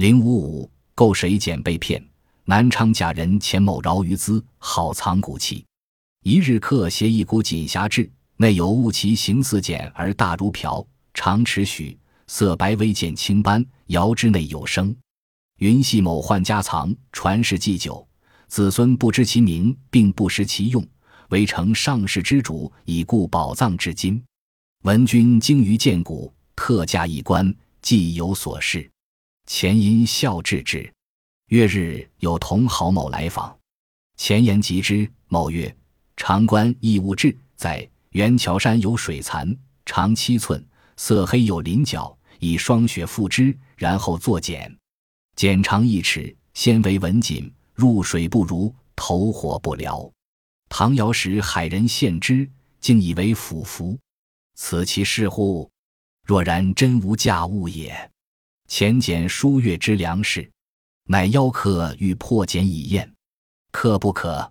[0.00, 2.02] 零五五购水碱被骗，
[2.46, 5.62] 南昌假人钱某饶于资，好藏骨器。
[6.24, 10.82] 一日客携一股锦匣至，内有物其形似茧而大如瓢，
[11.12, 14.96] 长尺许，色白微见青斑，摇之内有声。
[15.58, 18.08] 云系某宦家藏，传世既久，
[18.48, 20.82] 子孙不知其名，并不识其用，
[21.28, 24.24] 唯承上世之主，以固宝藏至今。
[24.84, 28.90] 闻君精于见古，特驾一官，既有所事。
[29.52, 30.90] 前因笑置之。
[31.48, 33.58] 月日有同好某来访，
[34.16, 35.10] 前言及之。
[35.26, 35.76] 某曰
[36.16, 39.54] ：“长官义务志在元桥山有水蚕，
[39.84, 40.64] 长七寸，
[40.96, 44.72] 色黑有鳞角，以霜雪覆之，然后作茧。
[45.34, 50.12] 茧长一尺，纤维纹锦，入水不如，投火不燎。
[50.68, 52.48] 唐尧时海人献之，
[52.80, 53.98] 竟以为腐符。
[54.54, 55.68] 此其事乎？
[56.24, 58.10] 若然，真无价物也。”
[58.70, 60.48] 前简书月之粮食，
[61.08, 63.12] 乃邀客欲破茧以验，
[63.72, 64.50] 客不可。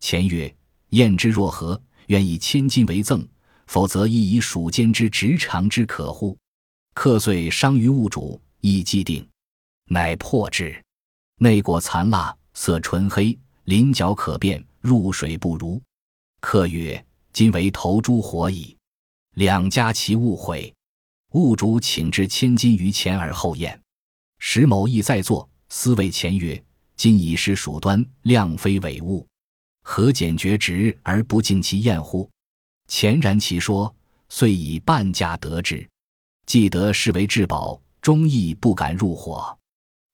[0.00, 0.52] 前曰：
[0.88, 1.80] 验之若何？
[2.06, 3.22] 愿以千金为赠，
[3.66, 6.36] 否则亦以蜀间之直肠之可乎？
[6.94, 9.28] 客遂伤于物主，亦既定，
[9.84, 10.82] 乃破之。
[11.36, 15.80] 内果残蜡，色纯黑，鳞角可辨，入水不如。
[16.40, 18.74] 客曰：今为投诸火矣。
[19.34, 20.74] 两家其误会。
[21.32, 23.80] 物主请至千金于前而后验，
[24.40, 26.60] 石某亦在座，思谓前曰
[26.96, 29.24] ：“今已是蜀端，量非伪物，
[29.84, 32.28] 何简绝直而不敬其验乎？”
[32.88, 33.94] 前然其说，
[34.28, 35.88] 遂以半价得之。
[36.46, 39.56] 既得视为至宝，终亦不敢入伙。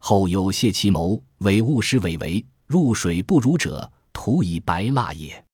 [0.00, 5.44] 后有谢其谋，伪物是伪为入水不如者，徒以白蜡也。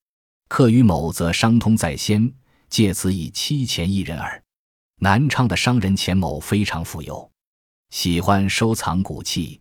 [0.48, 2.33] 客与某则商通在先，
[2.70, 4.42] 借此以欺钱一人耳。
[5.02, 7.30] 南昌的商人钱某非常富有，
[7.88, 9.58] 喜欢收藏古器。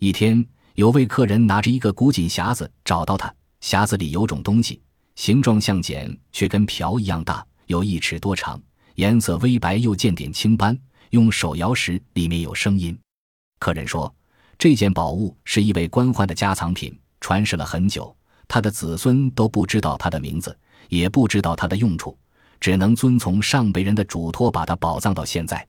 [0.00, 4.82] 一天，有位客人拿着一个古锦匣子找到他，匣子里有种东西，
[5.14, 8.60] 形状像茧，却跟瓢一样大，有一尺多长，
[8.96, 10.76] 颜色微白，又见点青斑。
[11.10, 12.98] 用手摇时，里面有声音。
[13.60, 14.12] 客人说，
[14.58, 18.16] 这件宝物是一位官宦的家藏品，传世了很久，
[18.48, 20.58] 他的子孙都不知道他的名字，
[20.88, 22.18] 也不知道他的用处。
[22.62, 25.66] 只能遵从上辈人的嘱托，把它宝藏到现在。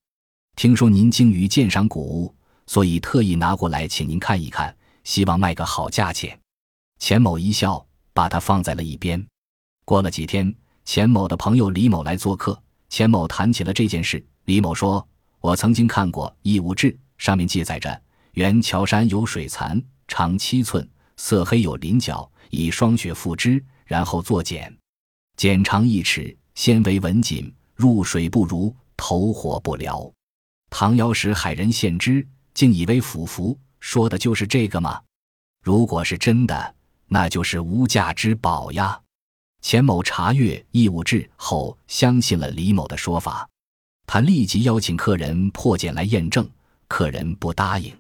[0.56, 2.36] 听说您精于鉴赏古物，
[2.68, 6.40] 所以特意拿过来，请您看一看，希望卖个好价钱。
[7.00, 7.84] 钱某一笑，
[8.14, 9.26] 把它放在了一边。
[9.86, 10.56] 过了几天，
[10.86, 14.24] 钱某的朋友李某来做客，钱某谈起了这件事。
[14.46, 15.04] 李某说
[15.42, 18.00] ：“我曾经看过《义物志》，上面记载着
[18.34, 20.88] 原桥山有水蚕，长七寸，
[21.18, 24.72] 色黑有鳞角，以霜雪覆之，然后作茧，
[25.38, 30.12] 茧长一尺。”纤维纹锦，入水不如，投火不燎。
[30.70, 35.02] 唐尧时海人献之，竟以为腐符，说的就是这个吗？
[35.64, 36.76] 如果是真的，
[37.08, 39.00] 那就是无价之宝呀！
[39.62, 43.48] 钱某查阅《义务志》后，相信了李某的说法，
[44.06, 46.50] 他立即邀请客人破茧来验证，
[46.88, 47.96] 客人不答应。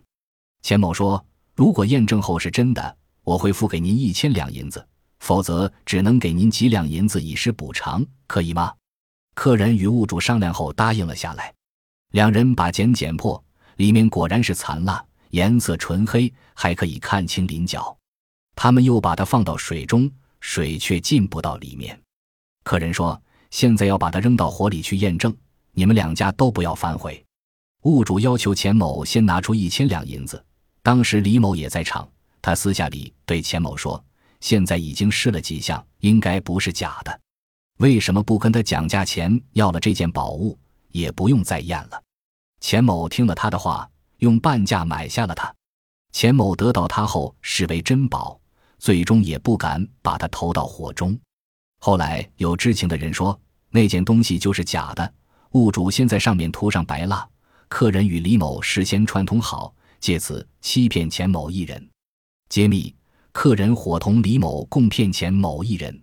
[0.61, 1.25] 钱某说
[1.55, 4.85] ：“如果验证后是真的，我会付给您一千两银子。”
[5.23, 8.73] 否则只能给您几两银子以示补偿，可以吗？
[9.34, 11.53] 客人与物主商量后答应了下来。
[12.11, 13.41] 两人把茧剪破，
[13.78, 17.97] 里面果然是残蜡，颜色纯黑，还可以看清鳞角。
[18.53, 21.97] 他们又把它放到水中，水却进不到里面。
[22.66, 23.19] 客人说
[23.50, 25.33] ：“现在要把它扔到火里去验证，
[25.72, 27.23] 你们两家都不要反悔。”
[27.83, 30.44] 物主要求钱某先拿出一千两银子。
[30.81, 32.06] 当时李某也在场，
[32.41, 34.03] 他私下里对钱某说。
[34.43, 37.21] 现在已经试了几项，应该不是假的。
[37.77, 40.59] 为什么不跟他讲价钱，要了这件宝物，
[40.89, 42.03] 也不用再验了？
[42.59, 45.55] 钱某听了他的话，用半价买下了它。
[46.11, 48.37] 钱某得到它后视为珍宝，
[48.79, 51.17] 最终也不敢把它投到火中。
[51.79, 53.39] 后来有知情的人说，
[53.69, 55.13] 那件东西就是假的，
[55.51, 57.25] 物主先在上面涂上白蜡，
[57.69, 61.89] 客人与李某事先串通好，借此欺骗钱某一人。
[62.50, 62.94] 揭秘。
[63.33, 66.01] 客人伙同李某共骗钱某一人，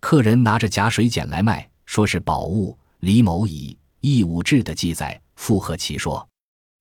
[0.00, 2.76] 客人拿着假水碱来卖，说是宝物。
[3.00, 6.26] 李某以义务志的记载附和其说，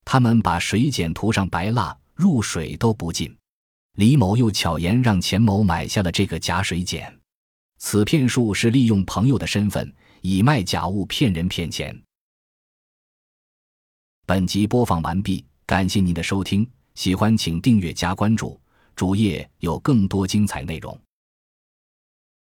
[0.05, 3.35] 他们把水碱涂上白蜡，入水都不进。
[3.97, 7.13] 李某又巧言让钱某买下了这个假水碱。
[7.77, 12.01] 此骗术是利用朋友的身份，以卖假物骗人骗钱。
[14.25, 18.57] 本集播放完毕，感谢您的收听，喜欢请订阅加关注。
[18.95, 20.99] 主页有更多精彩内容。